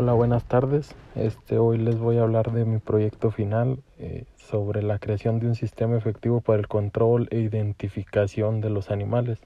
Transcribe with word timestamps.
Hola, 0.00 0.12
buenas 0.12 0.44
tardes. 0.44 0.94
Este, 1.16 1.58
hoy 1.58 1.76
les 1.76 1.98
voy 1.98 2.18
a 2.18 2.22
hablar 2.22 2.52
de 2.52 2.64
mi 2.64 2.78
proyecto 2.78 3.32
final 3.32 3.82
eh, 3.98 4.26
sobre 4.36 4.80
la 4.80 5.00
creación 5.00 5.40
de 5.40 5.48
un 5.48 5.56
sistema 5.56 5.96
efectivo 5.96 6.40
para 6.40 6.60
el 6.60 6.68
control 6.68 7.26
e 7.32 7.40
identificación 7.40 8.60
de 8.60 8.70
los 8.70 8.92
animales. 8.92 9.40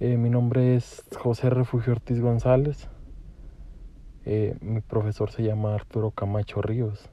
Eh, 0.00 0.16
mi 0.16 0.30
nombre 0.30 0.74
es 0.74 1.04
José 1.18 1.50
Refugio 1.50 1.92
Ortiz 1.92 2.18
González. 2.18 2.88
Eh, 4.24 4.56
mi 4.62 4.80
profesor 4.80 5.30
se 5.30 5.42
llama 5.42 5.74
Arturo 5.74 6.10
Camacho 6.10 6.62
Ríos. 6.62 7.10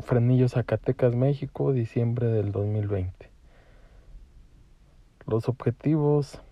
Frenillo, 0.00 0.48
Zacatecas, 0.48 1.14
México, 1.14 1.72
diciembre 1.72 2.26
del 2.26 2.50
2020. 2.50 3.30
Los 5.24 5.48
objetivos 5.48 6.42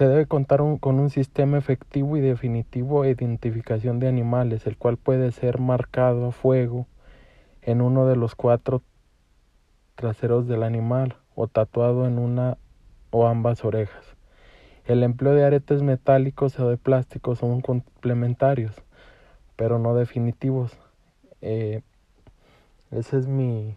Se 0.00 0.08
debe 0.08 0.24
contar 0.24 0.60
con 0.80 0.98
un 0.98 1.10
sistema 1.10 1.58
efectivo 1.58 2.16
y 2.16 2.22
definitivo 2.22 3.02
de 3.02 3.10
identificación 3.10 4.00
de 4.00 4.08
animales, 4.08 4.66
el 4.66 4.78
cual 4.78 4.96
puede 4.96 5.30
ser 5.30 5.60
marcado 5.60 6.28
a 6.28 6.32
fuego 6.32 6.86
en 7.60 7.82
uno 7.82 8.06
de 8.06 8.16
los 8.16 8.34
cuatro 8.34 8.80
traseros 9.96 10.48
del 10.48 10.62
animal 10.62 11.18
o 11.34 11.48
tatuado 11.48 12.06
en 12.06 12.18
una 12.18 12.56
o 13.10 13.26
ambas 13.26 13.62
orejas. 13.62 14.16
El 14.86 15.02
empleo 15.02 15.34
de 15.34 15.44
aretes 15.44 15.82
metálicos 15.82 16.58
o 16.58 16.70
de 16.70 16.78
plástico 16.78 17.36
son 17.36 17.60
complementarios, 17.60 18.74
pero 19.54 19.78
no 19.78 19.94
definitivos. 19.94 20.78
Eh, 21.42 21.82
ese 22.90 23.18
es 23.18 23.26
mi, 23.26 23.76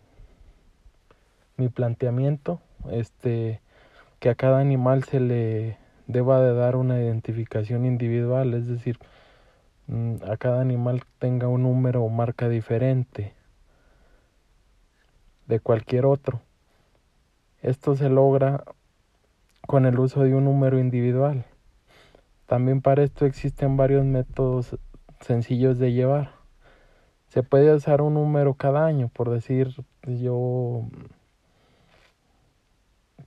mi 1.58 1.68
planteamiento. 1.68 2.62
Este, 2.90 3.60
que 4.20 4.30
a 4.30 4.36
cada 4.36 4.60
animal 4.60 5.04
se 5.04 5.20
le 5.20 5.83
deba 6.08 6.42
de 6.42 6.54
dar 6.54 6.76
una 6.76 7.02
identificación 7.02 7.86
individual, 7.86 8.54
es 8.54 8.68
decir, 8.68 9.00
mm, 9.88 10.16
a 10.30 10.38
cada 10.38 10.62
animal 10.62 11.04
tenga 11.20 11.48
un 11.48 11.64
número 11.64 12.04
o 12.04 12.10
marca 12.10 12.50
diferente 12.50 13.34
de 15.48 15.60
cualquier 15.60 16.06
otro. 16.06 16.42
Esto 17.62 17.96
se 17.96 18.10
logra 18.10 18.64
con 19.68 19.86
el 19.86 19.98
uso 20.00 20.24
de 20.24 20.36
un 20.36 20.46
número 20.46 20.80
individual. 20.80 21.46
También 22.46 22.82
para 22.82 23.04
esto 23.04 23.26
existen 23.26 23.78
varios 23.78 24.06
métodos 24.06 24.78
sencillos 25.22 25.80
de 25.80 25.94
llevar. 25.94 26.32
Se 27.28 27.42
puede 27.42 27.74
usar 27.74 28.02
un 28.02 28.16
número 28.16 28.54
cada 28.54 28.86
año, 28.86 29.10
por 29.10 29.30
decir, 29.30 29.74
yo 30.06 30.84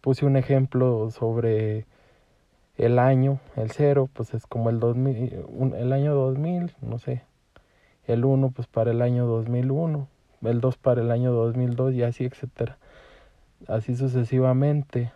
puse 0.01 0.27
un 0.27 0.37
ejemplo 0.37 1.11
sobre 1.11 1.87
el 2.79 2.99
año, 2.99 3.41
el 3.57 3.71
cero, 3.71 4.09
pues 4.13 4.35
es 4.35 4.47
como 4.47 4.71
el 4.71 4.81
2000, 4.81 5.75
el 5.77 5.93
año 5.93 6.15
2000, 6.15 6.73
no 6.83 6.99
sé. 6.99 7.23
El 8.07 8.25
1 8.25 8.51
pues 8.51 8.69
para 8.69 8.91
el 8.91 9.03
año 9.03 9.27
2001, 9.27 10.09
el 10.43 10.61
2 10.61 10.77
para 10.77 11.01
el 11.01 11.11
año 11.11 11.33
2002 11.33 11.95
y 11.95 12.03
así, 12.03 12.25
etcétera. 12.25 12.79
Así 13.67 13.97
sucesivamente. 13.97 15.13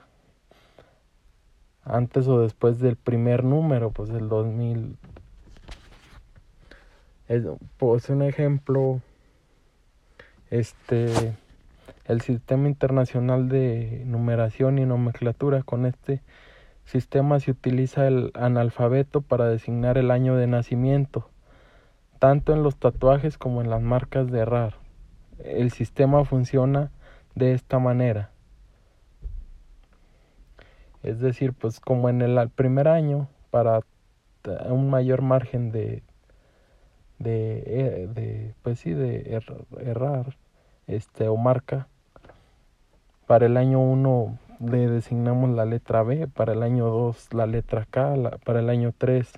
Antes 1.85 2.29
o 2.29 2.41
después 2.41 2.79
del 2.79 2.97
primer 2.97 3.45
número, 3.45 3.91
pues 3.91 4.11
el 4.11 4.29
2000 4.29 4.97
es, 7.29 7.45
pues 7.79 8.09
un 8.09 8.23
ejemplo 8.23 9.01
este 10.51 11.33
el 12.07 12.21
sistema 12.23 12.69
internacional 12.69 13.49
de 13.49 14.03
numeración 14.05 14.79
y 14.81 14.85
nomenclatura 14.85 15.63
con 15.63 15.87
este 15.87 16.23
sistema 16.91 17.39
se 17.39 17.53
utiliza 17.53 18.09
el 18.09 18.33
analfabeto 18.35 19.21
para 19.21 19.49
designar 19.49 19.97
el 19.97 20.11
año 20.11 20.35
de 20.35 20.49
nacimiento, 20.49 21.31
tanto 22.19 22.53
en 22.53 22.65
los 22.65 22.77
tatuajes 22.77 23.39
como 23.39 23.63
en 23.63 23.71
las 23.71 23.81
marcas 23.81 24.29
de 24.31 24.45
RAR. 24.45 24.75
El 25.39 25.71
sistema 25.71 26.25
funciona 26.25 26.91
de 27.37 27.53
esta 27.53 27.79
manera. 27.79 28.31
Es 31.05 31.21
decir, 31.21 31.53
pues 31.53 31.79
como 31.79 32.09
en 32.09 32.23
el 32.23 32.51
primer 32.51 32.89
año, 32.89 33.29
para 33.51 33.81
un 34.69 34.91
mayor 34.91 35.23
margen 35.23 35.71
de, 35.71 36.03
de, 37.21 37.63
eh, 37.67 38.09
de 38.13 38.55
pues 38.63 38.81
sí, 38.81 38.93
de 38.93 39.41
errar, 39.79 40.37
este, 40.89 41.29
o 41.29 41.37
marca, 41.37 41.87
para 43.29 43.47
el 43.47 43.57
año 43.57 43.79
1 43.79 44.39
le 44.61 44.89
designamos 44.89 45.51
la 45.51 45.65
letra 45.65 46.03
B, 46.03 46.29
para 46.29 46.53
el 46.53 46.63
año 46.63 46.87
2 46.87 47.33
la 47.33 47.47
letra 47.47 47.87
K, 47.91 48.15
para 48.45 48.61
el 48.61 48.69
año 48.69 48.93
3 48.97 49.33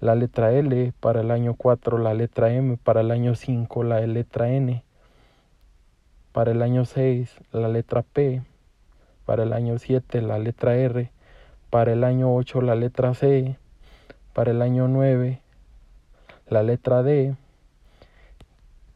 la 0.00 0.14
letra 0.14 0.52
L, 0.52 0.92
para 1.00 1.22
el 1.22 1.30
año 1.30 1.54
4 1.54 1.98
la 1.98 2.12
letra 2.12 2.52
M, 2.52 2.76
para 2.76 3.00
el 3.00 3.10
año 3.10 3.34
5 3.34 3.82
la 3.84 4.00
letra 4.00 4.50
N, 4.50 4.82
para 6.32 6.50
el 6.50 6.60
año 6.62 6.84
6 6.84 7.38
la 7.52 7.68
letra 7.68 8.02
P, 8.02 8.42
para 9.24 9.44
el 9.44 9.54
año 9.54 9.78
7 9.78 10.20
la 10.20 10.38
letra 10.38 10.76
R, 10.76 11.10
para 11.70 11.92
el 11.92 12.04
año 12.04 12.34
8 12.34 12.60
la 12.60 12.74
letra 12.74 13.14
C, 13.14 13.56
para 14.34 14.50
el 14.50 14.60
año 14.60 14.88
9 14.88 15.40
la 16.48 16.62
letra 16.62 17.02
D, 17.02 17.34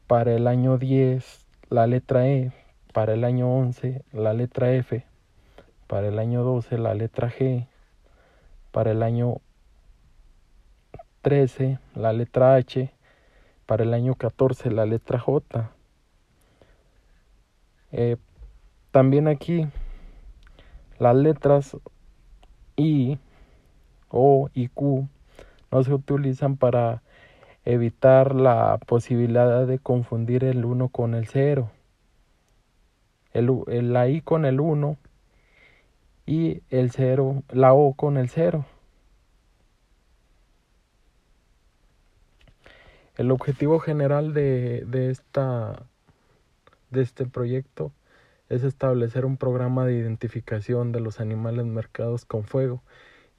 para 0.07 0.35
el 0.35 0.47
año 0.47 0.77
10 0.77 1.47
la 1.71 1.87
letra 1.87 2.29
E, 2.29 2.53
para 2.93 3.15
el 3.15 3.25
año 3.25 3.51
11 3.51 4.03
la 4.13 4.35
letra 4.35 4.73
F, 4.73 5.05
para 5.87 6.09
el 6.09 6.19
año 6.19 6.43
12 6.43 6.79
la 6.79 6.95
letra 6.95 7.31
G, 7.31 7.67
para 8.73 8.91
el 8.91 9.03
año 9.03 9.37
13 11.23 11.79
la 11.95 12.13
letra 12.13 12.55
H, 12.55 12.93
para 13.67 13.85
el 13.85 13.95
año 13.95 14.15
14 14.15 14.71
la 14.71 14.87
letra 14.87 15.19
J. 15.19 15.71
Eh, 17.93 18.17
también 18.91 19.29
aquí 19.29 19.69
las 20.99 21.17
letras 21.17 21.77
I, 22.77 23.19
O 24.09 24.49
y 24.55 24.69
Q 24.69 25.09
no 25.71 25.83
se 25.83 25.93
utilizan 25.93 26.57
para 26.57 27.03
evitar 27.65 28.35
la 28.35 28.79
posibilidad 28.87 29.67
de 29.67 29.79
confundir 29.79 30.45
el 30.45 30.65
1 30.65 30.89
con 30.89 31.15
el 31.15 31.27
0. 31.27 31.71
El, 33.33 33.51
el, 33.67 33.93
la 33.93 34.09
I 34.09 34.21
con 34.21 34.45
el 34.45 34.61
1 34.61 34.97
y 36.27 36.63
el 36.71 36.91
0, 36.91 37.43
la 37.51 37.75
O 37.75 37.95
con 37.95 38.17
el 38.17 38.29
0. 38.29 38.65
El 43.17 43.31
objetivo 43.31 43.79
general 43.79 44.35
de, 44.35 44.85
de, 44.87 45.11
esta, 45.11 45.87
de 46.91 47.03
este 47.03 47.27
proyecto 47.27 47.93
es 48.49 48.65
establecer 48.65 49.25
un 49.25 49.37
programa 49.37 49.87
de 49.87 49.95
identificación 49.95 50.93
de 50.93 51.01
los 51.01 51.21
animales 51.21 51.65
marcados 51.67 52.25
con 52.25 52.45
fuego 52.45 52.83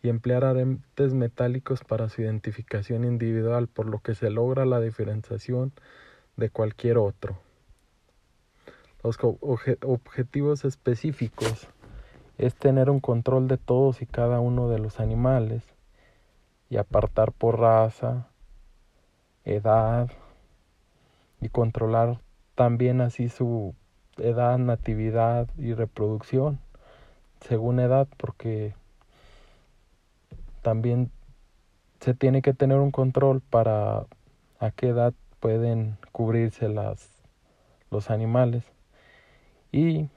y 0.02 0.09
emplear 0.09 0.46
arentes 0.46 1.13
metálicos 1.13 1.84
para 1.84 2.09
su 2.09 2.22
identificación 2.22 3.03
individual, 3.03 3.67
por 3.67 3.88
lo 3.88 4.00
que 4.00 4.16
se 4.16 4.29
logra 4.29 4.66
la 4.66 4.79
diferenciación 4.79 5.73
de 6.38 6.50
cualquier 6.50 6.97
otro. 6.97 7.38
Los 9.03 9.17
objetivos 9.22 10.66
específicos 10.66 11.67
es 12.38 12.56
tener 12.56 12.90
un 12.90 13.00
control 13.00 13.47
de 13.47 13.57
todos 13.57 14.01
y 14.01 14.06
cada 14.06 14.40
uno 14.40 14.69
de 14.69 14.79
los 14.79 15.00
animales 15.00 15.63
y 16.69 16.78
apartar 16.78 17.31
por 17.31 17.59
raza, 17.59 18.28
edad 19.44 20.09
y 21.41 21.50
controlar 21.50 22.19
también 22.56 23.01
así 23.01 23.29
su 23.29 23.75
edad, 24.18 24.57
natividad 24.57 25.47
y 25.57 25.73
reproducción 25.73 26.59
según 27.41 27.79
edad 27.79 28.08
porque 28.17 28.73
también 30.61 31.11
se 31.99 32.14
tiene 32.14 32.41
que 32.41 32.53
tener 32.53 32.79
un 32.79 32.91
control 32.91 33.41
para 33.41 34.05
a 34.59 34.72
qué 34.72 34.90
edad 34.90 35.14
pueden 35.40 35.97
cubrirse 36.11 36.70
las 36.70 37.09
los 37.91 38.09
animales. 38.09 38.64
Y 39.72 40.09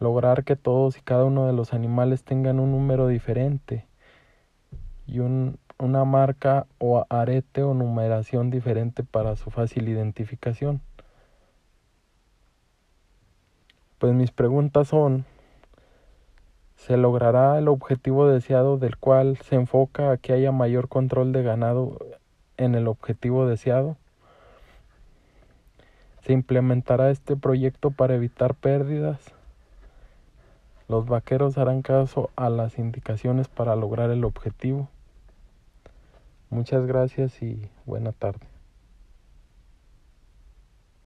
lograr 0.00 0.44
que 0.44 0.56
todos 0.56 0.98
y 0.98 1.00
cada 1.00 1.24
uno 1.24 1.46
de 1.46 1.52
los 1.52 1.72
animales 1.72 2.24
tengan 2.24 2.60
un 2.60 2.72
número 2.72 3.06
diferente 3.08 3.86
y 5.06 5.20
un, 5.20 5.58
una 5.78 6.04
marca 6.04 6.66
o 6.78 7.04
arete 7.08 7.62
o 7.62 7.74
numeración 7.74 8.50
diferente 8.50 9.02
para 9.02 9.36
su 9.36 9.50
fácil 9.50 9.88
identificación. 9.88 10.80
Pues 13.98 14.12
mis 14.12 14.30
preguntas 14.30 14.88
son, 14.88 15.24
¿se 16.76 16.96
logrará 16.96 17.58
el 17.58 17.68
objetivo 17.68 18.28
deseado 18.28 18.76
del 18.76 18.96
cual 18.96 19.38
se 19.38 19.54
enfoca 19.54 20.10
a 20.10 20.16
que 20.16 20.32
haya 20.32 20.52
mayor 20.52 20.88
control 20.88 21.32
de 21.32 21.42
ganado 21.42 21.98
en 22.56 22.74
el 22.74 22.88
objetivo 22.88 23.46
deseado? 23.46 23.96
¿Se 26.22 26.32
implementará 26.32 27.10
este 27.10 27.36
proyecto 27.36 27.90
para 27.90 28.14
evitar 28.14 28.54
pérdidas? 28.54 29.33
Los 30.88 31.06
vaqueros 31.06 31.56
harán 31.56 31.82
caso 31.82 32.30
a 32.36 32.50
las 32.50 32.78
indicaciones 32.78 33.48
para 33.48 33.74
lograr 33.74 34.10
el 34.10 34.24
objetivo. 34.24 34.88
Muchas 36.50 36.86
gracias 36.86 37.42
y 37.42 37.70
buena 37.86 38.12
tarde. 38.12 38.53